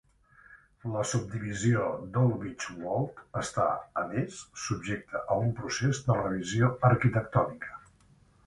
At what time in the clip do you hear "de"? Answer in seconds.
6.09-6.17